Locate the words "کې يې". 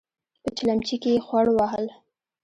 1.01-1.19